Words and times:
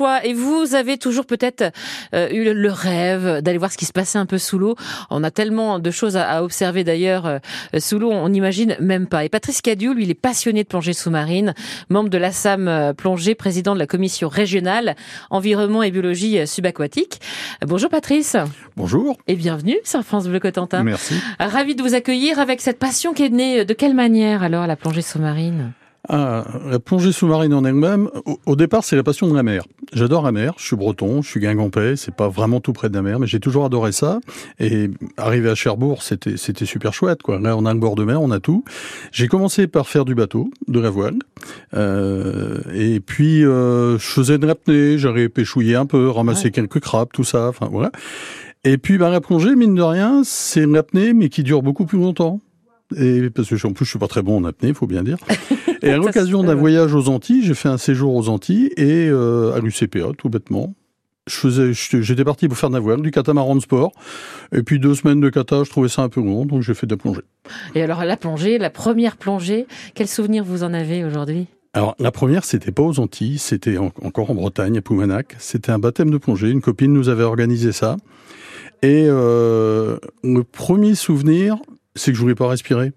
choix. 0.00 0.24
Et 0.24 0.32
vous 0.32 0.74
avez 0.74 0.96
toujours 0.96 1.26
peut-être 1.26 1.72
euh, 2.14 2.28
eu 2.30 2.54
le 2.54 2.72
rêve 2.72 3.42
d'aller 3.42 3.58
voir 3.58 3.70
ce 3.70 3.76
qui 3.76 3.84
se 3.84 3.92
passait 3.92 4.18
un 4.18 4.24
peu 4.24 4.38
sous 4.38 4.58
l'eau. 4.58 4.74
On 5.10 5.22
a 5.22 5.30
tellement 5.30 5.78
de 5.78 5.90
choses 5.90 6.16
à, 6.16 6.42
observer 6.42 6.84
d'ailleurs 6.84 7.26
euh, 7.26 7.38
sous 7.78 7.98
l'eau, 7.98 8.10
on 8.10 8.30
n'imagine 8.30 8.76
même 8.80 9.06
pas. 9.06 9.24
Et 9.24 9.28
Patrice 9.28 9.60
Cadieu, 9.60 9.92
lui, 9.92 10.04
il 10.04 10.10
est 10.10 10.14
passionné 10.14 10.62
de 10.62 10.68
plongée 10.68 10.94
sous-marine, 10.94 11.54
membre 11.90 12.08
de 12.08 12.16
l'ASAM 12.16 12.66
euh, 12.66 12.92
Plongée, 12.94 13.34
président 13.34 13.74
de 13.74 13.78
la 13.78 13.86
commission 13.86 14.28
régionale 14.28 14.96
environnement 15.28 15.82
et 15.82 15.90
biologie 15.90 16.46
subaquatique. 16.46 17.20
Bonjour 17.66 17.90
Patrice. 17.90 18.36
Bonjour. 18.76 19.18
Et 19.26 19.34
bienvenue 19.34 19.76
sur 19.84 20.02
France 20.02 20.26
Bleu 20.28 20.40
Cotentin. 20.40 20.82
Merci. 20.82 21.14
Ravi 21.38 21.74
de 21.74 21.82
vous 21.82 21.94
accueillir 21.94 22.38
avec 22.38 22.62
cette 22.62 22.78
passion 22.78 23.12
qui 23.12 23.24
est 23.24 23.28
née 23.28 23.64
de 23.66 23.74
quelle 23.74 23.94
manière 23.94 24.42
alors 24.42 24.66
la 24.66 24.76
plongée 24.76 25.02
sous-marine? 25.02 25.72
Ah, 26.08 26.44
la 26.68 26.78
plongée 26.78 27.12
sous-marine 27.12 27.52
en 27.52 27.64
elle-même, 27.64 28.08
au, 28.46 28.56
départ, 28.56 28.84
c'est 28.84 28.96
la 28.96 29.02
passion 29.02 29.28
de 29.28 29.34
la 29.34 29.42
mer. 29.42 29.64
J'adore 29.92 30.22
la 30.22 30.32
mer, 30.32 30.54
je 30.56 30.64
suis 30.64 30.76
breton, 30.76 31.20
je 31.20 31.28
suis 31.28 31.40
guingampais, 31.40 31.94
c'est 31.96 32.14
pas 32.14 32.28
vraiment 32.28 32.60
tout 32.60 32.72
près 32.72 32.88
de 32.88 32.94
la 32.94 33.02
mer, 33.02 33.18
mais 33.18 33.26
j'ai 33.26 33.38
toujours 33.38 33.64
adoré 33.64 33.92
ça. 33.92 34.20
Et 34.58 34.90
arrivé 35.16 35.50
à 35.50 35.54
Cherbourg, 35.54 36.02
c'était 36.02 36.36
c'était 36.36 36.64
super 36.64 36.94
chouette, 36.94 37.22
quoi. 37.22 37.38
Là, 37.38 37.56
on 37.56 37.66
a 37.66 37.74
le 37.74 37.80
bord 37.80 37.96
de 37.96 38.04
mer, 38.04 38.22
on 38.22 38.30
a 38.30 38.40
tout. 38.40 38.64
J'ai 39.12 39.28
commencé 39.28 39.66
par 39.66 39.88
faire 39.88 40.04
du 40.04 40.14
bateau, 40.14 40.50
de 40.68 40.80
la 40.80 40.90
voile, 40.90 41.18
euh, 41.74 42.60
et 42.74 43.00
puis 43.00 43.44
euh, 43.44 43.98
je 43.98 44.06
faisais 44.06 44.38
de 44.38 44.46
l'apnée, 44.46 44.96
j'allais 44.96 45.28
pêchouiller 45.28 45.76
un 45.76 45.86
peu, 45.86 46.08
ramasser 46.08 46.50
quelques 46.50 46.80
crabes, 46.80 47.10
tout 47.12 47.24
ça, 47.24 47.48
enfin 47.48 47.68
voilà. 47.70 47.90
Et 48.64 48.76
puis, 48.76 48.98
bah, 48.98 49.08
la 49.08 49.20
plongée, 49.20 49.54
mine 49.54 49.74
de 49.74 49.82
rien, 49.82 50.22
c'est 50.22 50.64
une 50.64 50.76
apnée, 50.76 51.14
mais 51.14 51.30
qui 51.30 51.42
dure 51.42 51.62
beaucoup 51.62 51.86
plus 51.86 51.98
longtemps. 51.98 52.40
Et 52.96 53.30
parce 53.30 53.48
que 53.48 53.66
en 53.66 53.72
plus 53.72 53.84
je 53.84 53.90
suis 53.90 53.98
pas 53.98 54.08
très 54.08 54.22
bon 54.22 54.38
en 54.38 54.44
apnée, 54.44 54.70
il 54.70 54.74
faut 54.74 54.86
bien 54.86 55.02
dire. 55.02 55.18
Et 55.82 55.90
à 55.90 55.96
l'occasion 55.96 56.42
d'un 56.42 56.54
voyage 56.54 56.94
aux 56.94 57.08
Antilles, 57.08 57.42
j'ai 57.42 57.54
fait 57.54 57.68
un 57.68 57.78
séjour 57.78 58.14
aux 58.14 58.28
Antilles 58.28 58.70
et 58.76 59.08
euh, 59.08 59.54
à 59.54 59.60
l'UCPA, 59.60 60.12
tout 60.18 60.28
bêtement. 60.28 60.74
Je 61.26 61.34
faisais, 61.34 61.72
j'étais 61.72 62.24
parti 62.24 62.48
pour 62.48 62.58
faire 62.58 62.70
de 62.70 62.74
la 62.74 62.80
voile, 62.80 63.00
du 63.00 63.10
catamaran 63.10 63.54
de 63.54 63.60
sport. 63.60 63.92
Et 64.52 64.62
puis 64.62 64.78
deux 64.78 64.94
semaines 64.94 65.20
de 65.20 65.30
kata, 65.30 65.64
je 65.64 65.70
trouvais 65.70 65.88
ça 65.88 66.02
un 66.02 66.08
peu 66.08 66.20
long, 66.20 66.44
donc 66.44 66.62
j'ai 66.62 66.74
fait 66.74 66.86
de 66.86 66.92
la 66.92 66.98
plongée. 66.98 67.22
Et 67.74 67.82
alors 67.82 68.04
la 68.04 68.16
plongée, 68.16 68.58
la 68.58 68.68
première 68.68 69.16
plongée, 69.16 69.66
quel 69.94 70.08
souvenir 70.08 70.44
vous 70.44 70.64
en 70.64 70.74
avez 70.74 71.04
aujourd'hui? 71.04 71.46
Alors 71.72 71.94
la 71.98 72.10
première, 72.10 72.44
c'était 72.44 72.72
pas 72.72 72.82
aux 72.82 72.98
Antilles, 72.98 73.38
c'était 73.38 73.78
encore 73.78 74.30
en 74.30 74.34
Bretagne, 74.34 74.78
à 74.78 74.82
Poumanac. 74.82 75.36
C'était 75.38 75.70
un 75.70 75.78
baptême 75.78 76.10
de 76.10 76.18
plongée. 76.18 76.50
Une 76.50 76.60
copine 76.60 76.92
nous 76.92 77.08
avait 77.08 77.22
organisé 77.22 77.72
ça. 77.72 77.96
Et 78.82 79.04
euh, 79.06 79.98
le 80.24 80.42
premier 80.42 80.94
souvenir, 80.94 81.58
c'est 81.94 82.12
que 82.12 82.16
je 82.16 82.22
voulais 82.22 82.34
pas 82.34 82.48
respirer. 82.48 82.92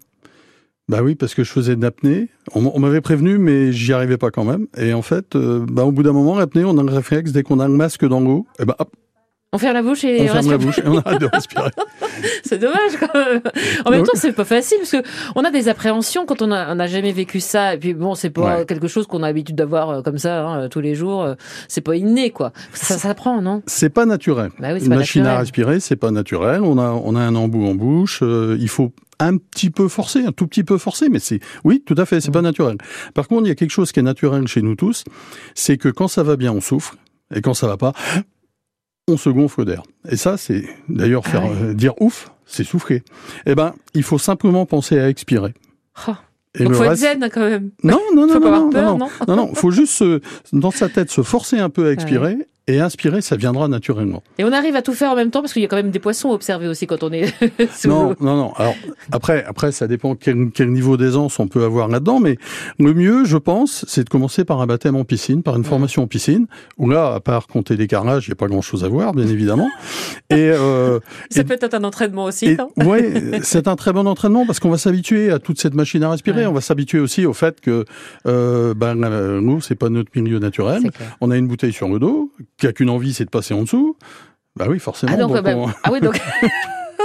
Bah 0.88 1.02
oui, 1.02 1.14
parce 1.14 1.34
que 1.34 1.44
je 1.44 1.50
faisais 1.50 1.76
de 1.76 1.82
l'apnée. 1.82 2.28
On, 2.54 2.78
m'avait 2.78 3.00
prévenu, 3.00 3.38
mais 3.38 3.72
j'y 3.72 3.94
arrivais 3.94 4.18
pas 4.18 4.30
quand 4.30 4.44
même. 4.44 4.66
Et 4.76 4.92
en 4.92 5.00
fait, 5.00 5.34
euh, 5.34 5.64
bah, 5.66 5.84
au 5.84 5.92
bout 5.92 6.02
d'un 6.02 6.12
moment, 6.12 6.36
l'apnée, 6.36 6.64
on 6.64 6.76
a 6.76 6.82
le 6.82 6.92
réflexe, 6.92 7.32
dès 7.32 7.42
qu'on 7.42 7.58
a 7.58 7.66
le 7.66 7.74
masque 7.74 8.06
dans 8.06 8.20
et 8.58 8.64
ben 8.66 8.74
hop, 8.78 8.94
on 9.54 9.58
ferme 9.58 9.74
la 9.74 9.82
bouche 9.82 10.02
et 10.02 10.28
on, 10.28 10.32
ferme 10.32 10.50
la 10.50 10.58
bouche 10.58 10.78
et 10.80 10.82
on 10.84 10.98
arrête 10.98 11.20
de 11.20 11.26
respirer. 11.32 11.70
c'est 12.44 12.58
dommage 12.58 12.96
quand 12.98 13.14
même. 13.14 13.40
En 13.84 13.90
même 13.90 14.02
temps, 14.02 14.12
c'est 14.16 14.32
pas 14.32 14.44
facile 14.44 14.78
parce 14.78 14.90
que 14.90 15.08
on 15.36 15.44
a 15.44 15.52
des 15.52 15.68
appréhensions 15.68 16.26
quand 16.26 16.42
on 16.42 16.48
n'a 16.48 16.86
jamais 16.88 17.12
vécu 17.12 17.38
ça. 17.38 17.74
Et 17.74 17.78
puis 17.78 17.94
bon, 17.94 18.16
c'est 18.16 18.30
pas 18.30 18.64
quelque 18.64 18.88
chose 18.88 19.06
qu'on 19.06 19.22
a 19.22 19.28
l'habitude 19.28 19.54
d'avoir 19.54 19.90
euh, 19.90 20.02
comme 20.02 20.18
ça 20.18 20.44
hein, 20.44 20.68
tous 20.68 20.80
les 20.80 20.96
jours. 20.96 21.22
Euh, 21.22 21.34
c'est 21.68 21.82
pas 21.82 21.94
inné 21.94 22.30
quoi. 22.30 22.52
Ça 22.72 22.98
s'apprend, 22.98 23.40
non? 23.40 23.62
C'est 23.66 23.90
pas 23.90 24.06
naturel. 24.06 24.50
Bah 24.58 24.76
Une 24.76 24.88
machine 24.88 25.24
à 25.24 25.38
respirer, 25.38 25.78
c'est 25.78 25.96
pas 25.96 26.10
naturel. 26.10 26.60
On 26.62 26.76
a 26.78 26.90
on 26.90 27.14
a 27.14 27.20
un 27.20 27.36
embout 27.36 27.64
en 27.64 27.76
bouche. 27.76 28.20
Euh, 28.24 28.56
il 28.58 28.68
faut 28.68 28.92
un 29.20 29.36
petit 29.36 29.70
peu 29.70 29.86
forcer, 29.86 30.24
un 30.24 30.32
tout 30.32 30.48
petit 30.48 30.64
peu 30.64 30.78
forcer, 30.78 31.08
mais 31.08 31.20
c'est 31.20 31.38
oui, 31.62 31.80
tout 31.86 31.94
à 31.96 32.06
fait, 32.06 32.20
c'est 32.20 32.32
pas 32.32 32.40
mmh. 32.40 32.44
naturel. 32.44 32.76
Par 33.14 33.28
contre, 33.28 33.42
il 33.44 33.48
y 33.48 33.52
a 33.52 33.54
quelque 33.54 33.70
chose 33.70 33.92
qui 33.92 34.00
est 34.00 34.02
naturel 34.02 34.48
chez 34.48 34.62
nous 34.62 34.74
tous, 34.74 35.04
c'est 35.54 35.76
que 35.76 35.88
quand 35.88 36.08
ça 36.08 36.24
va 36.24 36.34
bien, 36.34 36.50
on 36.50 36.60
souffre, 36.60 36.96
et 37.32 37.40
quand 37.40 37.54
ça 37.54 37.68
va 37.68 37.76
pas, 37.76 37.92
on 39.08 39.16
se 39.16 39.30
gonfle 39.30 39.64
d'air. 39.64 39.82
Et 40.08 40.16
ça, 40.16 40.36
c'est 40.36 40.64
d'ailleurs 40.88 41.22
ah 41.26 41.30
faire 41.30 41.46
euh, 41.46 41.74
dire 41.74 41.94
ouf, 42.00 42.30
c'est 42.46 42.64
souffler. 42.64 43.02
Eh 43.46 43.54
ben, 43.54 43.74
il 43.94 44.02
faut 44.02 44.18
simplement 44.18 44.66
penser 44.66 44.98
à 44.98 45.08
expirer. 45.08 45.54
Oh. 46.08 46.12
Et 46.56 46.64
faut 46.66 46.84
être 46.84 46.94
zen 46.94 47.28
quand 47.32 47.48
même. 47.48 47.70
Non, 47.82 47.98
non, 48.14 48.26
non, 48.26 48.38
non, 48.38 48.70
non, 48.70 48.96
non, 48.96 49.08
non, 49.26 49.36
non, 49.36 49.54
faut 49.54 49.72
juste 49.72 50.04
dans 50.52 50.70
sa 50.70 50.88
tête 50.88 51.10
se 51.10 51.22
forcer 51.22 51.58
un 51.58 51.68
peu 51.68 51.88
à 51.88 51.90
expirer 51.90 52.46
et 52.66 52.80
inspirer, 52.80 53.20
ça 53.20 53.36
viendra 53.36 53.68
naturellement. 53.68 54.22
Et 54.38 54.44
on 54.44 54.52
arrive 54.52 54.74
à 54.74 54.80
tout 54.80 54.94
faire 54.94 55.10
en 55.10 55.16
même 55.16 55.30
temps 55.30 55.42
parce 55.42 55.52
qu'il 55.52 55.60
y 55.60 55.66
a 55.66 55.68
quand 55.68 55.76
même 55.76 55.90
des 55.90 55.98
poissons 55.98 56.30
à 56.30 56.32
observer 56.32 56.66
aussi 56.66 56.86
quand 56.86 57.02
on 57.02 57.12
est 57.12 57.26
sous 57.76 57.88
Non, 57.88 58.14
non, 58.20 58.36
non. 58.36 58.52
Alors 58.54 58.74
après, 59.12 59.44
après, 59.44 59.70
ça 59.70 59.86
dépend 59.86 60.14
quel, 60.14 60.50
quel 60.50 60.70
niveau 60.70 60.96
d'aisance 60.96 61.38
on 61.38 61.46
peut 61.46 61.64
avoir 61.64 61.88
là-dedans, 61.88 62.20
mais 62.20 62.38
le 62.78 62.94
mieux, 62.94 63.26
je 63.26 63.36
pense, 63.36 63.84
c'est 63.86 64.04
de 64.04 64.08
commencer 64.08 64.46
par 64.46 64.62
un 64.62 64.66
baptême 64.66 64.96
en 64.96 65.04
piscine, 65.04 65.42
par 65.42 65.56
une 65.56 65.64
formation 65.64 66.04
en 66.04 66.06
piscine, 66.06 66.46
où 66.78 66.88
là, 66.88 67.14
à 67.14 67.20
part 67.20 67.48
compter 67.48 67.76
les 67.76 67.86
carnages, 67.86 68.26
il 68.26 68.30
n'y 68.30 68.32
a 68.32 68.36
pas 68.36 68.48
grand-chose 68.48 68.82
à 68.82 68.88
voir, 68.88 69.12
bien 69.12 69.26
évidemment. 69.26 69.68
et 70.30 70.50
euh, 70.50 71.00
ça 71.30 71.44
peut 71.44 71.58
être 71.60 71.74
un 71.74 71.84
entraînement 71.84 72.24
aussi. 72.24 72.56
Oui, 72.76 73.00
c'est 73.42 73.68
un 73.68 73.76
très 73.76 73.92
bon 73.92 74.06
entraînement 74.06 74.46
parce 74.46 74.58
qu'on 74.58 74.70
va 74.70 74.78
s'habituer 74.78 75.30
à 75.30 75.38
toute 75.38 75.60
cette 75.60 75.74
machine 75.74 76.02
à 76.02 76.10
respirer. 76.10 76.46
On 76.46 76.52
va 76.52 76.60
s'habituer 76.60 76.98
aussi 76.98 77.24
au 77.24 77.32
fait 77.32 77.60
que 77.60 77.84
euh, 78.26 78.74
ben, 78.74 78.94
nous, 79.40 79.60
c'est 79.60 79.74
pas 79.74 79.88
notre 79.88 80.10
milieu 80.14 80.38
naturel. 80.38 80.82
On 81.20 81.30
a 81.30 81.36
une 81.36 81.46
bouteille 81.46 81.72
sur 81.72 81.88
le 81.88 81.98
dos 81.98 82.30
qui 82.56 82.66
a 82.66 82.72
qu'une 82.72 82.90
envie, 82.90 83.14
c'est 83.14 83.24
de 83.24 83.30
passer 83.30 83.54
en 83.54 83.62
dessous. 83.62 83.96
Bah 84.56 84.66
oui, 84.68 84.78
forcément. 84.78 85.12
Ah, 85.14 85.16
donc, 85.16 85.42
bah, 85.42 85.56
on... 85.56 85.68
ah 85.68 85.90
oui, 85.90 86.00
donc. 86.00 86.20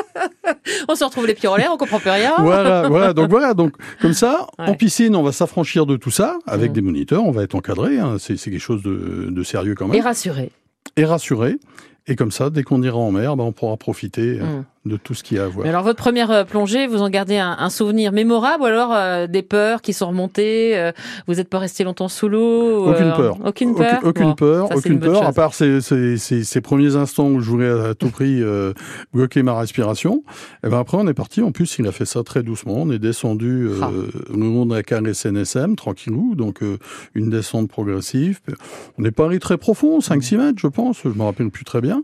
on 0.88 0.96
se 0.96 1.04
retrouve 1.04 1.28
les 1.28 1.34
pieds 1.34 1.50
en 1.50 1.56
l'air, 1.56 1.72
on 1.74 1.78
comprend 1.78 2.00
plus 2.00 2.10
rien. 2.10 2.34
Voilà, 2.40 2.88
voilà. 2.88 3.14
Donc 3.14 3.30
voilà, 3.30 3.54
donc 3.54 3.74
comme 4.02 4.14
ça, 4.14 4.48
en 4.58 4.74
piscine, 4.74 5.16
on 5.16 5.24
va 5.24 5.32
s'affranchir 5.32 5.86
de 5.86 5.96
tout 5.96 6.12
ça 6.12 6.38
avec 6.46 6.72
mmh. 6.72 6.74
des 6.74 6.82
moniteurs, 6.82 7.26
on 7.26 7.32
va 7.32 7.44
être 7.44 7.56
encadré. 7.56 8.00
Hein, 8.00 8.18
c'est 8.20 8.38
quelque 8.38 8.60
chose 8.60 8.84
de, 8.84 9.28
de, 9.30 9.44
sérieux 9.44 9.76
quand 9.76 9.88
même. 9.88 9.96
Et 9.96 10.02
rassuré. 10.02 10.52
Et 10.96 11.06
rassuré. 11.06 11.58
Et 12.08 12.16
comme 12.16 12.32
ça, 12.32 12.50
dès 12.50 12.64
qu'on 12.64 12.82
ira 12.82 12.98
en 12.98 13.12
mer, 13.12 13.36
bah, 13.36 13.44
on 13.44 13.52
pourra 13.52 13.78
profiter. 13.78 14.40
Euh, 14.40 14.44
mmh 14.44 14.66
de 14.86 14.98
tout 14.98 15.14
ce 15.14 15.24
qu'il 15.24 15.38
y 15.38 15.40
a 15.40 15.46
à 15.46 15.48
voir. 15.48 15.68
alors 15.68 15.84
votre 15.84 16.00
première 16.00 16.32
euh, 16.32 16.44
plongée, 16.44 16.88
vous 16.88 17.02
en 17.02 17.10
gardez 17.10 17.38
un, 17.38 17.70
souvenir 17.70 18.12
mémorable 18.12 18.64
ou 18.64 18.66
alors 18.66 18.94
euh, 18.94 19.28
des 19.28 19.42
peurs 19.42 19.82
qui 19.82 19.94
sont 19.94 20.08
remontées 20.08 20.78
euh, 20.78 20.92
Vous 21.28 21.36
n'êtes 21.36 21.50
pas 21.50 21.60
resté 21.60 21.84
longtemps 21.84 22.08
sous 22.08 22.30
l'eau 22.30 22.90
Aucune 22.90 23.14
peur. 23.14 23.38
Aucune 23.46 23.76
peur. 23.76 24.00
Aucune, 24.04 24.36
peur. 24.36 24.70
aucune 24.76 25.00
peur. 25.00 25.24
À 25.24 25.34
part 25.34 25.54
ces, 25.54 25.82
ces, 25.82 26.18
ces, 26.18 26.62
premiers 26.62 26.96
instants 26.96 27.28
où 27.28 27.42
je 27.42 27.50
voulais 27.50 27.70
à 27.70 27.94
tout 27.94 28.10
prix 28.10 28.42
bloquer 29.14 29.44
ma 29.44 29.58
respiration. 29.58 30.24
Et 30.64 30.68
eh 30.68 30.70
ben 30.70 30.80
après 30.80 30.98
on 30.98 31.08
est 31.08 31.14
parti. 31.14 31.42
En 31.42 31.52
plus 31.52 31.78
il 31.78 31.88
a 31.88 31.92
fait 31.92 32.06
ça 32.06 32.24
très 32.24 32.42
doucement. 32.42 32.76
On 32.78 32.92
est 32.92 33.00
descendu 33.00 33.70
ah. 33.82 33.90
le 34.34 34.40
long 34.40 34.66
de 34.66 34.76
la 34.76 34.84
canne 34.84 35.14
SNSM 35.14 35.76
tranquillou, 35.76 36.36
donc 36.36 36.62
une 37.14 37.30
descente 37.30 37.70
progressive. 37.70 38.40
On 38.98 39.04
n'est 39.04 39.12
pas 39.12 39.26
allé 39.26 39.40
très 39.40 39.58
profond, 39.58 40.00
5-6 40.00 40.38
mètres 40.38 40.60
je 40.60 40.68
pense. 40.68 41.02
Je 41.04 41.10
me 41.10 41.24
rappelle 41.24 41.50
plus 41.50 41.66
très 41.66 41.82
bien. 41.82 41.89
bien. 41.90 42.04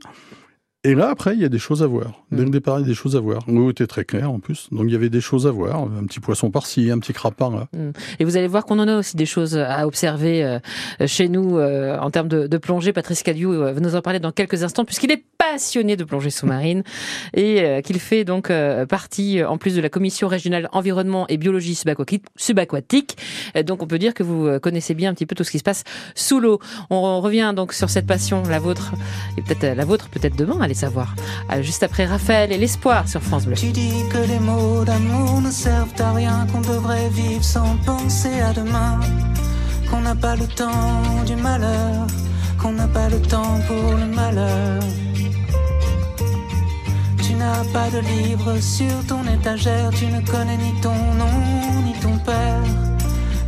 Et 0.85 0.93
là, 0.93 1.09
après, 1.09 1.33
il 1.33 1.41
y 1.41 1.45
a 1.45 1.49
des 1.49 1.57
choses 1.57 1.81
à 1.81 1.87
voir. 1.87 2.11
Dès 2.31 2.43
le 2.43 2.45
mm. 2.45 2.51
départ, 2.51 2.77
il 2.77 2.83
y 2.83 2.85
a 2.85 2.87
des 2.87 2.93
choses 2.93 3.15
à 3.15 3.19
voir. 3.19 3.41
L'eau 3.47 3.71
était 3.71 3.87
très 3.87 4.05
claire 4.05 4.29
en 4.29 4.39
plus. 4.39 4.67
Donc, 4.71 4.83
il 4.85 4.91
y 4.91 4.95
avait 4.95 5.09
des 5.09 5.19
choses 5.19 5.47
à 5.47 5.51
voir. 5.51 5.81
Un 5.81 6.05
petit 6.05 6.19
poisson 6.19 6.51
par-ci, 6.51 6.91
un 6.91 6.99
petit 6.99 7.11
crabe 7.11 7.33
par-là. 7.33 7.67
Mm. 7.73 7.89
Et 8.19 8.23
vous 8.23 8.37
allez 8.37 8.47
voir 8.47 8.65
qu'on 8.65 8.77
en 8.77 8.87
a 8.87 8.95
aussi 8.99 9.17
des 9.17 9.25
choses 9.25 9.57
à 9.57 9.87
observer 9.87 10.43
euh, 10.43 10.59
chez 11.07 11.27
nous 11.27 11.57
euh, 11.57 11.97
en 11.97 12.11
termes 12.11 12.27
de, 12.27 12.45
de 12.45 12.57
plongée. 12.59 12.93
Patrice 12.93 13.23
Cadiou 13.23 13.51
euh, 13.53 13.73
va 13.73 13.79
nous 13.79 13.95
en 13.95 14.01
parler 14.03 14.19
dans 14.19 14.31
quelques 14.31 14.61
instants 14.61 14.85
puisqu'il 14.85 15.09
est 15.09 15.23
passionné 15.39 15.95
de 15.95 16.03
plongée 16.03 16.29
sous-marine 16.29 16.83
et 17.33 17.81
qu'il 17.83 17.99
fait 17.99 18.23
donc 18.23 18.51
partie, 18.87 19.43
en 19.43 19.57
plus 19.57 19.75
de 19.75 19.81
la 19.81 19.89
commission 19.89 20.27
régionale 20.27 20.69
environnement 20.71 21.27
et 21.27 21.37
biologie 21.37 21.75
subaquatique. 21.75 23.17
Donc, 23.65 23.81
on 23.81 23.87
peut 23.87 23.99
dire 23.99 24.13
que 24.13 24.23
vous 24.23 24.59
connaissez 24.59 24.93
bien 24.93 25.11
un 25.11 25.13
petit 25.13 25.25
peu 25.25 25.35
tout 25.35 25.43
ce 25.43 25.51
qui 25.51 25.59
se 25.59 25.63
passe 25.63 25.83
sous 26.13 26.39
l'eau. 26.39 26.59
On 26.89 27.21
revient 27.21 27.53
donc 27.55 27.73
sur 27.73 27.89
cette 27.89 28.07
passion, 28.07 28.43
la 28.43 28.59
vôtre, 28.59 28.93
et 29.37 29.41
peut-être 29.41 29.75
la 29.75 29.85
vôtre 29.85 30.09
peut-être 30.09 30.35
demain. 30.35 30.59
Allez 30.61 30.74
Euh, 30.83 31.61
juste 31.61 31.83
après 31.83 32.05
Raphaël 32.05 32.51
et 32.51 32.57
l'espoir 32.57 33.07
sur 33.07 33.21
France 33.21 33.45
Bleu. 33.45 33.55
Tu 33.55 33.71
dis 33.71 34.03
que 34.11 34.17
les 34.17 34.39
mots 34.39 34.83
d'amour 34.83 35.41
ne 35.41 35.51
servent 35.51 35.93
à 35.99 36.11
rien, 36.11 36.47
qu'on 36.51 36.61
devrait 36.61 37.09
vivre 37.09 37.43
sans 37.43 37.77
penser 37.85 38.41
à 38.41 38.51
demain, 38.51 38.99
qu'on 39.89 40.01
n'a 40.01 40.15
pas 40.15 40.35
le 40.35 40.45
temps 40.47 41.23
du 41.25 41.35
malheur, 41.35 42.07
qu'on 42.61 42.73
n'a 42.73 42.87
pas 42.87 43.09
le 43.09 43.21
temps 43.21 43.59
pour 43.67 43.93
le 43.93 44.07
malheur. 44.07 44.81
Tu 47.23 47.33
n'as 47.33 47.63
pas 47.73 47.89
de 47.89 47.99
livre 47.99 48.59
sur 48.59 49.05
ton 49.07 49.23
étagère, 49.23 49.91
tu 49.91 50.07
ne 50.07 50.19
connais 50.21 50.57
ni 50.57 50.73
ton 50.81 50.95
nom 51.21 51.35
ni 51.85 51.93
ton 52.01 52.17
père, 52.19 52.63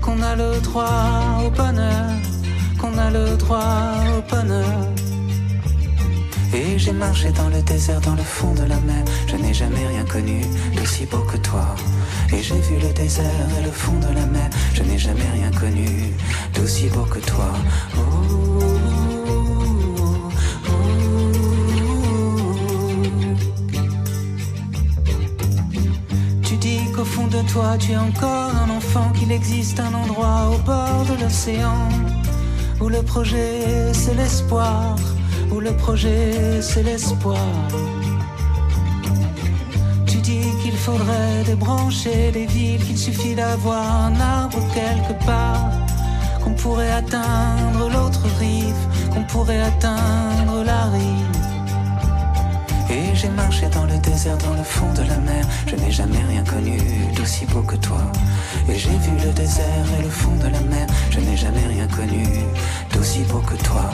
qu'on 0.02 0.22
a 0.22 0.36
le 0.36 0.62
droit 0.62 1.44
au 1.46 1.50
bonheur, 1.50 2.10
qu'on 2.80 2.98
a 2.98 3.10
le 3.12 3.36
droit 3.36 3.94
au 4.18 4.22
bonheur. 4.34 5.07
Et 6.54 6.80
j'ai 6.80 6.94
marché 6.94 7.32
dans 7.32 7.50
le 7.50 7.62
désert, 7.62 8.02
dans 8.02 8.16
le 8.16 8.24
fond 8.24 8.54
de 8.54 8.64
la 8.64 8.80
mer. 8.80 9.04
Je 9.28 9.36
n'ai 9.36 9.54
jamais 9.54 9.86
rien 9.88 10.06
connu 10.06 10.42
d'aussi 10.76 11.06
beau 11.06 11.20
que 11.20 11.38
toi. 11.38 11.76
Et 12.34 12.42
j'ai 12.42 12.60
vu 12.60 12.76
le 12.82 12.94
désert 12.94 13.48
et 13.60 13.66
le 13.66 13.72
fond 13.72 13.98
de 14.00 14.14
la 14.14 14.26
mer. 14.26 14.50
Je 14.74 14.84
n'ai 14.84 14.98
jamais 14.98 15.30
rien 15.34 15.52
connu 15.52 15.88
d'aussi 16.54 16.88
beau 16.88 17.04
que 17.04 17.20
toi. 17.20 17.52
Tu 26.44 26.56
dis 26.56 26.80
qu'au 26.96 27.06
fond 27.06 27.28
de 27.28 27.42
toi, 27.52 27.78
tu 27.78 27.92
es 27.92 27.98
encore 27.98 28.52
un 28.56 28.70
enfant, 28.70 29.12
qu'il 29.12 29.32
existe 29.32 29.80
un 29.80 29.94
endroit 29.94 30.52
au 30.54 30.58
bord 30.60 31.06
de 31.10 31.22
l'océan 31.24 31.90
Où 32.80 32.88
le 32.90 33.02
projet 33.04 33.94
c'est 33.94 34.16
l'espoir, 34.16 34.96
où 35.52 35.60
le 35.60 35.72
projet 35.76 36.62
c'est 36.62 36.84
l'espoir. 36.84 37.38
Tu 40.06 40.18
dis 40.18 40.48
qu'il 40.62 40.78
faudrait 40.78 41.44
débrancher 41.46 42.32
les 42.32 42.46
villes, 42.46 42.84
qu'il 42.84 42.98
suffit 42.98 43.36
d'avoir 43.36 44.06
un 44.06 44.20
arbre 44.20 44.60
quelque 44.74 45.14
part, 45.26 45.72
qu'on 46.44 46.54
pourrait 46.54 46.92
atteindre 46.92 47.90
l'autre 47.94 48.26
rive, 48.40 48.84
qu'on 49.14 49.24
pourrait 49.24 49.62
atteindre 49.62 50.64
la 50.66 50.86
rive. 50.86 51.38
Et 52.90 53.14
j'ai 53.16 53.30
marché 53.30 53.68
dans 53.68 53.86
le 53.86 53.98
désert, 53.98 54.38
dans 54.38 54.54
le 54.54 54.64
fond 54.64 54.92
de 54.94 55.02
la 55.02 55.18
mer. 55.18 55.46
Je 55.68 55.76
n'ai 55.76 55.92
jamais 55.92 56.24
rien 56.30 56.44
connu 56.44 56.78
d'aussi 57.16 57.46
beau 57.46 57.62
que 57.62 57.76
toi. 57.76 58.02
Et 58.70 58.76
j'ai 58.76 58.90
vu 58.90 59.12
le 59.26 59.32
désert 59.34 59.86
et 60.00 60.04
le 60.04 60.10
fond 60.10 60.34
de 60.38 60.48
la 60.48 60.62
mer. 60.62 60.88
Je 61.10 61.20
n'ai 61.20 61.36
jamais 61.36 61.66
rien 61.68 61.88
connu 61.88 62.24
d'aussi 62.94 63.24
beau 63.24 63.40
que 63.40 63.56
toi. 63.62 63.90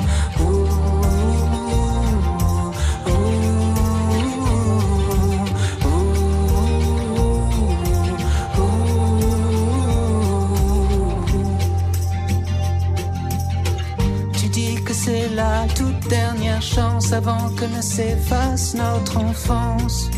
Avant 17.13 17.49
que 17.55 17.65
ne 17.65 17.81
s'efface 17.81 18.73
notre 18.73 19.17
enfance. 19.17 20.09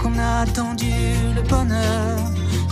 Qu'on 0.00 0.16
a 0.18 0.42
attendu 0.42 0.92
le 1.34 1.42
bonheur, 1.42 2.18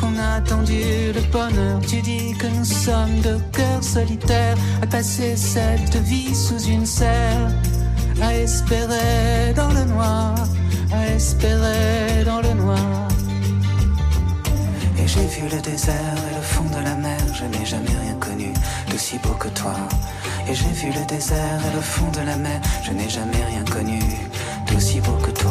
qu'on 0.00 0.16
a 0.18 0.36
attendu 0.36 1.12
le 1.14 1.20
bonheur. 1.32 1.80
Tu 1.86 2.00
dis 2.00 2.34
que 2.38 2.46
nous 2.46 2.64
sommes 2.64 3.20
de 3.22 3.38
cœurs 3.52 3.82
solitaires 3.82 4.56
à 4.82 4.86
passer 4.86 5.36
cette 5.36 5.96
vie 5.96 6.34
sous 6.34 6.62
une 6.64 6.86
serre, 6.86 7.50
à 8.22 8.34
espérer 8.34 9.52
dans 9.56 9.72
le 9.72 9.84
noir, 9.84 10.34
à 10.92 11.06
espérer 11.08 12.24
dans 12.24 12.40
le 12.40 12.54
noir. 12.54 13.08
Et 14.98 15.06
j'ai 15.08 15.26
vu 15.26 15.48
le 15.50 15.60
désert 15.60 16.33
je 17.34 17.44
n'ai 17.46 17.66
jamais 17.66 17.96
rien 18.02 18.14
connu 18.20 18.52
d'aussi 18.88 19.18
beau 19.18 19.34
que 19.34 19.48
toi. 19.48 19.74
Et 20.48 20.54
j'ai 20.54 20.68
vu 20.68 20.92
le 20.92 21.04
désert 21.06 21.60
et 21.66 21.74
le 21.74 21.80
fond 21.80 22.08
de 22.10 22.20
la 22.20 22.36
mer. 22.36 22.60
Je 22.84 22.92
n'ai 22.92 23.08
jamais 23.08 23.44
rien 23.44 23.64
connu 23.64 23.98
d'aussi 24.66 25.00
beau 25.00 25.16
que 25.24 25.30
toi. 25.32 25.50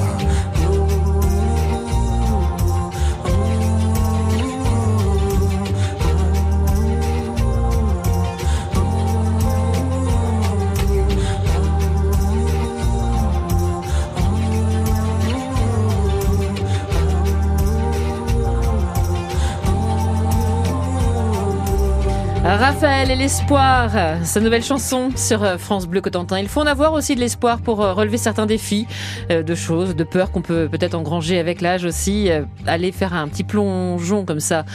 Raphaël 22.55 23.09
et 23.09 23.15
l'espoir, 23.15 23.89
sa 24.23 24.39
nouvelle 24.39 24.63
chanson 24.63 25.09
sur 25.15 25.43
euh, 25.43 25.57
France 25.57 25.87
Bleu 25.87 26.01
Cotentin. 26.01 26.39
Il 26.39 26.47
faut 26.47 26.61
en 26.61 26.67
avoir 26.67 26.93
aussi 26.93 27.15
de 27.15 27.19
l'espoir 27.19 27.61
pour 27.61 27.81
euh, 27.81 27.93
relever 27.93 28.17
certains 28.17 28.45
défis, 28.45 28.85
euh, 29.31 29.41
de 29.41 29.55
choses, 29.55 29.95
de 29.95 30.03
peurs 30.03 30.31
qu'on 30.31 30.43
peut 30.43 30.69
peut-être 30.71 30.93
engranger 30.93 31.39
avec 31.39 31.61
l'âge 31.61 31.83
aussi. 31.83 32.29
Aller 32.67 32.91
faire 32.91 33.13
un 33.13 33.27
petit 33.27 33.43
plongeon 33.43 34.23
comme 34.23 34.39
ça 34.39 34.65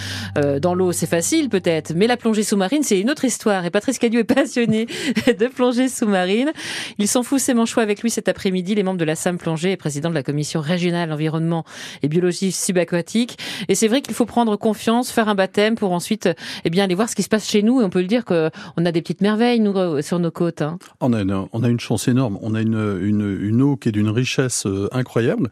dans 0.60 0.74
l'eau, 0.74 0.92
c'est 0.92 1.06
facile 1.06 1.48
peut-être, 1.48 1.92
mais 1.94 2.06
la 2.06 2.16
plongée 2.16 2.42
sous-marine, 2.42 2.82
c'est 2.82 2.98
une 2.98 3.10
autre 3.10 3.24
histoire. 3.24 3.64
Et 3.64 3.70
Patrice 3.70 3.98
Cadieux 3.98 4.20
est 4.20 4.24
passionné 4.24 4.86
de 5.26 5.46
plongée 5.46 5.88
sous-marine. 5.88 6.52
Il 6.98 7.06
s'en 7.08 7.22
fout 7.22 7.40
ses 7.40 7.54
manchots 7.54 7.80
avec 7.80 8.02
lui 8.02 8.10
cet 8.10 8.28
après-midi. 8.28 8.74
Les 8.74 8.82
membres 8.82 8.98
de 8.98 9.04
la 9.04 9.14
SAM 9.14 9.38
Plongée 9.38 9.72
et 9.72 9.76
président 9.76 10.10
de 10.10 10.14
la 10.14 10.22
commission 10.22 10.60
régionale 10.60 11.12
environnement 11.12 11.64
et 12.02 12.08
biologie 12.08 12.52
subaquatique. 12.52 13.38
Et 13.68 13.74
c'est 13.74 13.88
vrai 13.88 14.00
qu'il 14.00 14.14
faut 14.14 14.26
prendre 14.26 14.56
confiance, 14.56 15.10
faire 15.10 15.28
un 15.28 15.34
baptême 15.34 15.76
pour 15.76 15.92
ensuite 15.92 16.28
eh 16.64 16.70
bien 16.70 16.84
aller 16.84 16.94
voir 16.94 17.08
ce 17.08 17.14
qui 17.14 17.22
se 17.22 17.28
passe 17.28 17.48
chez 17.48 17.62
nous 17.62 17.67
nous, 17.68 17.80
et 17.80 17.84
on 17.84 17.90
peut 17.90 18.00
le 18.00 18.06
dire 18.06 18.24
qu'on 18.24 18.50
a 18.84 18.92
des 18.92 19.02
petites 19.02 19.20
merveilles, 19.20 19.60
nous, 19.60 19.76
euh, 19.76 20.02
sur 20.02 20.18
nos 20.18 20.30
côtes. 20.30 20.62
Hein. 20.62 20.78
On, 21.00 21.12
a 21.12 21.20
une, 21.22 21.46
on 21.52 21.62
a 21.62 21.68
une 21.68 21.80
chance 21.80 22.08
énorme. 22.08 22.38
On 22.42 22.54
a 22.54 22.60
une, 22.62 22.98
une, 23.02 23.38
une 23.40 23.62
eau 23.62 23.76
qui 23.76 23.90
est 23.90 23.92
d'une 23.92 24.08
richesse 24.10 24.66
euh, 24.66 24.88
incroyable. 24.92 25.50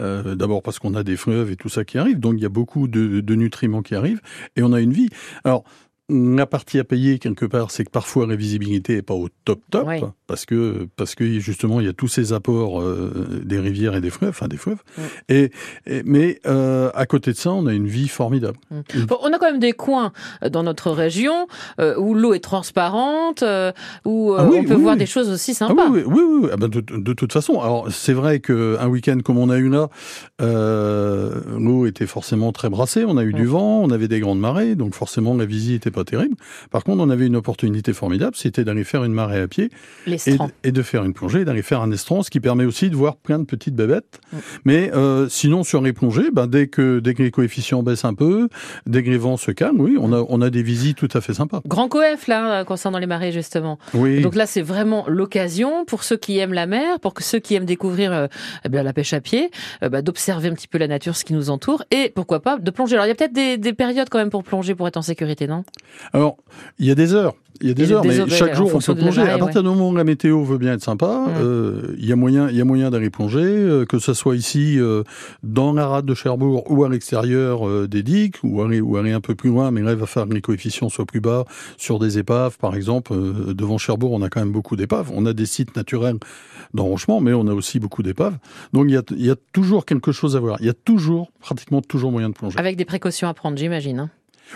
Euh, 0.00 0.34
D'abord 0.34 0.62
parce 0.62 0.78
qu'on 0.78 0.94
a 0.94 1.02
des 1.02 1.16
fleuves 1.16 1.50
et 1.50 1.56
tout 1.56 1.68
ça 1.68 1.84
qui 1.84 1.98
arrive, 1.98 2.20
donc 2.20 2.34
il 2.36 2.42
y 2.42 2.46
a 2.46 2.54
beaucoup 2.60 2.88
de, 2.88 3.20
de 3.20 3.34
nutriments 3.34 3.82
qui 3.82 3.94
arrivent, 3.94 4.20
et 4.56 4.62
on 4.62 4.72
a 4.72 4.80
une 4.80 4.92
vie. 4.92 5.08
Alors, 5.44 5.64
la 6.08 6.46
partie 6.46 6.78
à 6.78 6.84
payer 6.84 7.18
quelque 7.18 7.44
part, 7.44 7.70
c'est 7.70 7.84
que 7.84 7.90
parfois 7.90 8.26
la 8.26 8.36
visibilité 8.36 8.96
est 8.96 9.02
pas 9.02 9.14
au 9.14 9.28
top 9.44 9.60
top, 9.70 9.88
parce 10.28 10.44
que 10.44 10.86
parce 10.96 11.14
que 11.14 11.40
justement 11.40 11.80
il 11.80 11.86
y 11.86 11.88
a 11.88 11.92
tous 11.92 12.06
ces 12.06 12.32
apports 12.32 12.80
euh, 12.80 13.40
des 13.44 13.58
rivières 13.58 13.96
et 13.96 14.00
des 14.00 14.10
fleuves, 14.10 14.30
enfin 14.30 14.46
des 14.46 14.58
fleuves. 14.58 14.78
Et, 15.28 15.50
mais 16.04 16.38
euh, 16.46 16.90
à 16.94 17.06
côté 17.06 17.32
de 17.32 17.36
ça, 17.36 17.50
on 17.50 17.66
a 17.66 17.72
une 17.72 17.88
vie 17.88 18.08
formidable. 18.08 18.58
Mm. 18.70 19.06
on 19.22 19.32
a 19.32 19.38
quand 19.38 19.50
même 19.50 19.58
des 19.58 19.72
coins 19.72 20.12
euh, 20.44 20.50
dans 20.50 20.62
notre 20.62 20.90
région 20.90 21.48
où 21.78 22.14
l'eau 22.14 22.34
est 22.34 22.40
transparente, 22.40 23.42
où 24.04 24.34
ah 24.36 24.44
on 24.44 24.64
peut 24.64 24.74
voir 24.74 24.96
des 24.96 25.06
choses 25.06 25.30
aussi 25.30 25.52
ah 25.52 25.66
sympas. 25.66 25.88
oui, 25.90 26.02
oui, 26.06 26.22
oui. 26.22 26.48
Ah 26.52 26.56
ben 26.56 26.68
de, 26.68 26.80
de, 26.80 27.12
toute 27.14 27.32
façon, 27.32 27.60
alors 27.60 27.86
c'est 27.90 28.12
vrai 28.12 28.40
que 28.40 28.76
un 28.80 28.88
week-end 28.88 29.18
comme 29.24 29.38
on 29.38 29.48
a 29.48 29.56
eu 29.56 29.70
là, 29.70 29.88
l'eau 30.40 31.86
était 31.86 32.06
forcément 32.06 32.52
très 32.52 32.68
brassée. 32.68 33.04
On 33.06 33.16
a 33.16 33.24
eu 33.24 33.32
du 33.32 33.46
vent, 33.46 33.82
on 33.82 33.90
avait 33.90 34.08
des 34.08 34.20
grandes 34.20 34.40
marées, 34.40 34.74
donc 34.74 34.94
forcément 34.94 35.34
la 35.34 35.46
visite 35.46 35.86
était 35.86 36.04
terrible. 36.04 36.36
Par 36.70 36.84
contre, 36.84 37.02
on 37.02 37.08
avait 37.08 37.26
une 37.26 37.36
opportunité 37.36 37.94
formidable, 37.94 38.36
c'était 38.36 38.64
d'aller 38.64 38.84
faire 38.84 39.04
une 39.04 39.14
marée 39.14 39.40
à 39.40 39.48
pied 39.48 39.70
et, 40.64 40.72
de 40.72 40.82
faire 40.82 41.04
une 41.04 41.14
plongée, 41.14 41.44
d'aller 41.44 41.62
faire 41.62 41.80
un 41.80 41.90
estran, 41.90 42.22
ce 42.22 42.30
qui 42.30 42.40
permet 42.40 42.64
aussi 42.64 42.90
de 42.90 42.96
voir 42.96 43.16
plein 43.16 43.38
de 43.38 43.44
petites 43.44 43.74
bébêtes. 43.74 44.20
Mm. 44.32 44.36
Mais 44.64 44.92
euh, 44.94 45.28
sinon, 45.28 45.64
sur 45.64 45.80
les 45.82 45.92
plongées, 45.92 46.30
ben, 46.32 46.46
dès, 46.46 46.68
que, 46.68 47.00
dès 47.00 47.14
que 47.14 47.22
les 47.22 47.30
coefficients 47.30 47.82
baissent 47.82 48.04
un 48.04 48.14
peu, 48.14 48.48
dès 48.86 49.02
que 49.02 49.10
les 49.10 49.18
vents 49.18 49.36
se 49.36 49.50
calment, 49.50 49.80
oui, 49.80 49.96
on 50.00 50.12
a, 50.12 50.24
on 50.28 50.40
a 50.42 50.50
des 50.50 50.62
visites 50.62 50.96
tout 50.96 51.08
à 51.12 51.20
fait 51.20 51.34
sympas. 51.34 51.60
Grand 51.66 51.88
coef, 51.88 52.26
là, 52.26 52.64
concernant 52.64 52.98
les 52.98 53.06
marées, 53.06 53.32
justement. 53.32 53.78
Oui. 53.94 54.20
Donc 54.20 54.34
là, 54.34 54.46
c'est 54.46 54.62
vraiment 54.62 55.04
l'occasion 55.08 55.84
pour 55.84 56.04
ceux 56.04 56.16
qui 56.16 56.38
aiment 56.38 56.54
la 56.54 56.66
mer, 56.66 57.00
pour 57.00 57.14
que 57.14 57.22
ceux 57.22 57.38
qui 57.38 57.54
aiment 57.54 57.64
découvrir 57.64 58.12
euh, 58.12 58.26
eh 58.64 58.68
bien, 58.68 58.82
la 58.82 58.92
pêche 58.92 59.12
à 59.12 59.20
pied, 59.20 59.50
euh, 59.82 59.88
bah, 59.88 60.02
d'observer 60.02 60.48
un 60.48 60.54
petit 60.54 60.68
peu 60.68 60.78
la 60.78 60.88
nature, 60.88 61.16
ce 61.16 61.24
qui 61.24 61.34
nous 61.34 61.50
entoure, 61.50 61.84
et 61.90 62.12
pourquoi 62.14 62.40
pas 62.40 62.58
de 62.58 62.70
plonger. 62.70 62.94
Alors, 62.94 63.06
il 63.06 63.08
y 63.08 63.12
a 63.12 63.14
peut-être 63.14 63.32
des, 63.32 63.56
des 63.56 63.72
périodes 63.72 64.08
quand 64.08 64.18
même 64.18 64.30
pour 64.30 64.44
plonger, 64.44 64.74
pour 64.74 64.88
être 64.88 64.96
en 64.96 65.02
sécurité, 65.02 65.46
non? 65.46 65.64
Alors, 66.12 66.36
il 66.78 66.86
y 66.86 66.90
a 66.90 66.94
des 66.94 67.14
heures. 67.14 67.34
Il 67.60 67.68
y 67.68 67.70
a 67.72 67.74
des 67.74 67.90
heures, 67.90 68.04
mais 68.04 68.28
chaque 68.28 68.54
jour 68.54 68.70
on 68.72 68.78
peut 68.78 68.94
plonger. 68.94 69.22
à 69.22 69.38
partir 69.38 69.62
du 69.62 69.68
moment 69.68 69.88
où 69.88 69.96
la 69.96 70.04
météo 70.08 70.42
veut 70.42 70.58
bien 70.58 70.72
être 70.72 70.82
sympa, 70.82 71.26
mm. 71.28 71.34
euh, 71.40 71.94
il 71.98 72.06
y 72.06 72.12
a 72.12 72.16
moyen, 72.16 72.48
il 72.48 72.56
y 72.56 72.60
a 72.60 72.64
moyen 72.64 72.90
d'aller 72.90 73.10
plonger, 73.10 73.44
euh, 73.44 73.84
que 73.84 73.98
ce 73.98 74.14
soit 74.14 74.36
ici 74.36 74.78
euh, 74.78 75.04
dans 75.42 75.72
la 75.72 75.86
rade 75.86 76.06
de 76.06 76.14
Cherbourg 76.14 76.64
ou 76.70 76.84
à 76.84 76.88
l'extérieur 76.88 77.86
des 77.86 78.02
digues, 78.02 78.36
ou 78.42 78.62
aller, 78.62 78.80
ou 78.80 78.96
aller 78.96 79.12
un 79.12 79.20
peu 79.20 79.34
plus 79.34 79.50
loin, 79.50 79.70
mais 79.70 79.82
là 79.82 79.92
il 79.92 79.96
va 79.96 80.06
falloir 80.06 80.28
que 80.28 80.34
les 80.34 80.40
coefficients 80.40 80.88
soient 80.88 81.06
plus 81.06 81.20
bas 81.20 81.44
sur 81.76 81.98
des 81.98 82.18
épaves, 82.18 82.58
par 82.58 82.74
exemple. 82.74 83.12
devant 83.54 83.78
Cherbourg, 83.78 84.12
on 84.12 84.22
a 84.22 84.28
quand 84.28 84.40
même 84.40 84.52
beaucoup 84.52 84.76
d'épaves. 84.76 85.10
On 85.14 85.26
a 85.26 85.32
des 85.32 85.46
sites 85.46 85.76
naturels 85.76 86.18
d'enrochement, 86.74 87.20
mais 87.20 87.32
on 87.32 87.46
a 87.46 87.52
aussi 87.52 87.78
beaucoup 87.78 88.02
d'épaves. 88.02 88.38
Donc 88.72 88.86
il 88.88 88.94
y, 88.94 88.96
a, 88.96 89.02
il 89.10 89.26
y 89.26 89.30
a 89.30 89.36
toujours 89.52 89.84
quelque 89.84 90.12
chose 90.12 90.36
à 90.36 90.40
voir. 90.40 90.56
Il 90.60 90.66
y 90.66 90.70
a 90.70 90.74
toujours, 90.74 91.30
pratiquement 91.40 91.82
toujours 91.82 92.10
moyen 92.10 92.30
de 92.30 92.34
plonger. 92.34 92.58
Avec 92.58 92.76
des 92.76 92.84
précautions 92.84 93.28
à 93.28 93.34
prendre, 93.34 93.56
j'imagine. 93.56 94.00
Hein. 94.00 94.10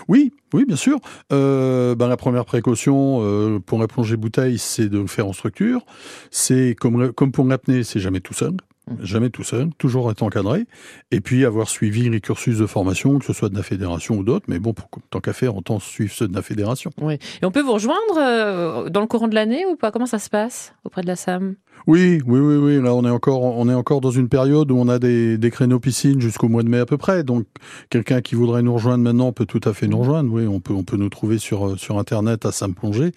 Oui, 0.07 0.31
oui, 0.53 0.65
bien 0.65 0.75
sûr. 0.75 0.99
Euh, 1.31 1.95
ben, 1.95 2.07
la 2.07 2.17
première 2.17 2.45
précaution 2.45 3.19
euh, 3.21 3.59
pour 3.59 3.79
la 3.79 3.87
plongée 3.87 4.17
bouteille, 4.17 4.57
c'est 4.57 4.89
de 4.89 4.99
le 4.99 5.07
faire 5.07 5.27
en 5.27 5.33
structure. 5.33 5.85
C'est 6.31 6.75
comme, 6.79 7.11
comme 7.13 7.31
pour 7.31 7.45
l'apnée, 7.45 7.83
c'est 7.83 7.99
jamais 7.99 8.19
tout 8.19 8.33
seul. 8.33 8.53
Mmh. 8.85 8.95
Jamais 9.05 9.29
tout 9.29 9.43
seul, 9.43 9.69
toujours 9.77 10.11
être 10.11 10.23
encadré, 10.23 10.65
et 11.09 11.21
puis 11.21 11.45
avoir 11.45 11.69
suivi 11.69 12.09
les 12.09 12.19
cursus 12.19 12.57
de 12.57 12.65
formation, 12.65 13.17
que 13.17 13.23
ce 13.23 13.31
soit 13.31 13.47
de 13.47 13.55
la 13.55 13.63
fédération 13.63 14.15
ou 14.15 14.23
d'autres, 14.25 14.45
mais 14.49 14.59
bon, 14.59 14.73
pour, 14.73 14.89
tant 15.09 15.21
qu'à 15.21 15.31
faire, 15.31 15.55
on 15.55 15.61
tente 15.61 15.81
suivre 15.81 16.11
ceux 16.11 16.27
de 16.27 16.35
la 16.35 16.41
fédération. 16.41 16.91
Oui. 17.01 17.13
Et 17.41 17.45
on 17.45 17.51
peut 17.51 17.61
vous 17.61 17.71
rejoindre 17.71 18.17
euh, 18.17 18.89
dans 18.89 18.99
le 18.99 19.07
courant 19.07 19.29
de 19.29 19.35
l'année 19.35 19.65
ou 19.65 19.77
pas? 19.77 19.91
Comment 19.91 20.05
ça 20.05 20.19
se 20.19 20.29
passe 20.29 20.73
auprès 20.83 21.01
de 21.01 21.07
la 21.07 21.15
SAM 21.15 21.55
oui, 21.85 22.21
oui, 22.25 22.39
oui, 22.39 22.55
oui. 22.55 22.81
Là, 22.81 22.93
on 22.93 23.03
est 23.03 23.09
encore, 23.09 23.41
on 23.41 23.67
est 23.67 23.73
encore 23.73 23.99
dans 23.99 24.11
une 24.11 24.29
période 24.29 24.71
où 24.71 24.77
on 24.77 24.87
a 24.87 24.99
des, 24.99 25.37
des 25.37 25.51
créneaux 25.51 25.79
piscines 25.79 26.21
jusqu'au 26.21 26.47
mois 26.47 26.63
de 26.63 26.69
mai 26.69 26.79
à 26.79 26.85
peu 26.85 26.97
près. 26.97 27.23
Donc, 27.23 27.45
quelqu'un 27.89 28.21
qui 28.21 28.35
voudrait 28.35 28.61
nous 28.61 28.73
rejoindre 28.73 29.03
maintenant 29.03 29.31
peut 29.33 29.45
tout 29.45 29.59
à 29.65 29.73
fait 29.73 29.87
nous 29.87 29.99
rejoindre. 29.99 30.31
Oui, 30.31 30.47
on 30.47 30.59
peut, 30.59 30.73
on 30.73 30.83
peut 30.83 30.97
nous 30.97 31.09
trouver 31.09 31.37
sur 31.37 31.67
euh, 31.67 31.77
sur 31.77 31.99
internet 31.99 32.45
à 32.45 32.51
Sam 32.51 32.73
Plongée. 32.73 33.11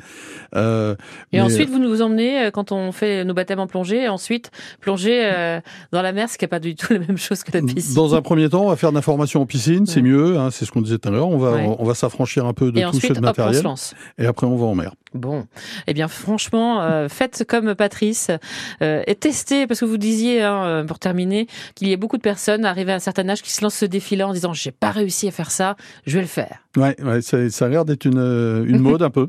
Euh, 0.54 0.96
et 1.32 1.40
ensuite, 1.40 1.70
vous 1.70 1.78
nous 1.78 2.02
emmenez 2.02 2.46
euh, 2.46 2.50
quand 2.50 2.72
on 2.72 2.92
fait 2.92 3.25
nos 3.25 3.34
baptêmes 3.34 3.60
en 3.60 3.66
plongée. 3.66 4.04
Et 4.04 4.08
ensuite, 4.08 4.50
plonger 4.80 5.22
euh, 5.25 5.60
dans 5.92 6.02
la 6.02 6.12
mer, 6.12 6.28
ce 6.28 6.36
qui 6.36 6.44
n'est 6.44 6.48
pas 6.48 6.60
du 6.60 6.75
tout 6.75 6.92
la 6.92 6.98
même 6.98 7.18
chose 7.18 7.44
que 7.44 7.52
la 7.56 7.62
piscine. 7.62 7.94
Dans 7.94 8.14
un 8.14 8.22
premier 8.22 8.48
temps, 8.48 8.64
on 8.64 8.68
va 8.68 8.76
faire 8.76 8.90
de 8.90 8.96
l'information 8.96 9.42
en 9.42 9.46
piscine, 9.46 9.86
c'est 9.86 10.02
mieux. 10.02 10.38
Hein, 10.38 10.50
c'est 10.50 10.64
ce 10.64 10.72
qu'on 10.72 10.82
disait 10.82 10.98
tout 10.98 11.08
à 11.08 11.12
l'heure. 11.12 11.28
On 11.28 11.38
va, 11.38 11.56
on, 11.78 11.84
va 11.84 11.94
s'affranchir 11.94 12.46
un 12.46 12.52
peu 12.52 12.72
de 12.72 12.80
tout 12.90 13.00
ce 13.00 13.20
matériel. 13.20 13.64
Et 14.18 14.26
après, 14.26 14.46
on 14.46 14.56
va 14.56 14.66
en 14.66 14.75
mer. 14.75 14.92
Bon, 15.14 15.46
eh 15.86 15.94
bien, 15.94 16.08
franchement, 16.08 17.08
faites 17.08 17.44
comme 17.48 17.75
Patrice. 17.75 18.30
Euh, 18.82 19.02
parce 19.68 19.80
que 19.80 19.84
vous 19.84 19.96
disiez, 19.96 20.42
hein, 20.42 20.64
euh, 20.64 20.84
pour 20.84 20.98
terminer, 20.98 21.46
qu'il 21.74 21.88
y 21.88 21.92
a 21.92 21.96
beaucoup 21.96 22.16
de 22.16 22.22
personnes 22.22 22.64
arrivées 22.64 22.92
à 22.92 22.96
un 22.96 23.00
certain 23.00 23.28
âge 23.28 23.42
qui 23.42 23.52
se 23.52 23.62
lancent 23.62 23.76
ce 23.76 23.86
défi-là 23.86 24.28
en 24.28 24.32
disant 24.32 24.52
j'ai 24.52 24.70
pas 24.70 24.90
réussi 24.90 25.28
à 25.28 25.30
faire 25.30 25.50
ça, 25.50 25.76
je 26.06 26.14
vais 26.14 26.22
le 26.22 26.26
faire. 26.26 26.58
Ouais, 26.76 26.96
ouais 27.02 27.22
ça, 27.22 27.48
ça 27.50 27.66
a 27.66 27.68
l'air 27.68 27.84
d'être 27.84 28.04
une, 28.04 28.64
une 28.66 28.78
mode 28.80 29.02
un 29.02 29.10
peu. 29.10 29.28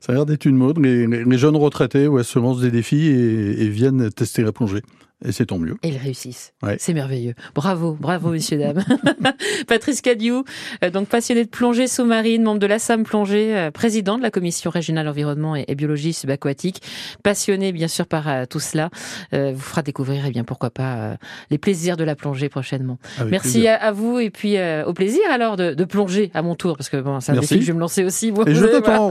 Ça 0.00 0.12
a 0.12 0.14
l'air 0.14 0.26
d'être 0.26 0.44
une 0.44 0.56
mode. 0.56 0.78
Les, 0.78 1.06
les 1.06 1.38
jeunes 1.38 1.56
retraités 1.56 2.08
ouais, 2.08 2.24
se 2.24 2.38
lancent 2.38 2.60
des 2.60 2.70
défis 2.70 3.06
et, 3.06 3.62
et 3.62 3.68
viennent 3.68 4.10
tester 4.10 4.42
la 4.42 4.52
plongée. 4.52 4.82
Et 5.24 5.32
c'est 5.32 5.46
tant 5.46 5.58
mieux. 5.58 5.76
Et 5.82 5.88
ils 5.88 5.96
réussissent. 5.96 6.52
Ouais. 6.62 6.76
C'est 6.78 6.92
merveilleux. 6.92 7.34
Bravo, 7.54 7.96
bravo, 7.98 8.30
messieurs, 8.30 8.58
dames. 8.58 8.84
Patrice 9.66 10.02
Cadiou, 10.02 10.44
euh, 10.84 10.90
donc 10.90 11.08
passionné 11.08 11.42
de 11.42 11.48
plongée 11.48 11.86
sous-marine, 11.86 12.42
membre 12.42 12.60
de 12.60 12.66
l'ASSAM 12.66 13.02
Plongée, 13.02 13.56
euh, 13.56 13.70
président 13.70 14.18
de 14.18 14.22
la 14.22 14.30
commission 14.30 14.70
régionale 14.70 15.08
environnement 15.08 15.56
et 15.56 15.74
biologie 15.74 16.12
subaquatique, 16.12 16.82
passionné 17.22 17.72
bien 17.72 17.88
sûr 17.88 18.06
par 18.06 18.28
euh, 18.28 18.44
tout 18.44 18.60
cela, 18.60 18.90
vous 19.32 19.58
fera 19.58 19.82
découvrir, 19.82 20.26
et 20.26 20.28
eh 20.28 20.30
bien 20.30 20.44
pourquoi 20.44 20.70
pas, 20.70 21.16
les 21.50 21.58
plaisirs 21.58 21.96
de 21.96 22.04
la 22.04 22.14
plongée 22.14 22.48
prochainement. 22.48 22.98
Avec 23.18 23.30
Merci 23.30 23.66
à, 23.68 23.92
vous 23.92 24.18
et 24.18 24.30
puis 24.30 24.56
au 24.86 24.92
plaisir 24.92 25.22
alors 25.30 25.56
de, 25.56 25.74
de, 25.74 25.84
plonger 25.84 26.30
à 26.34 26.42
mon 26.42 26.54
tour, 26.54 26.76
parce 26.76 26.88
que 26.88 26.96
bon, 26.98 27.20
c'est 27.20 27.32
un 27.32 27.40
défi 27.40 27.56
que 27.56 27.62
je 27.62 27.66
vais 27.68 27.72
me 27.72 27.80
lancer 27.80 28.04
aussi. 28.04 28.32
et 28.46 28.54
je 28.54 28.66
t'attends. 28.80 29.10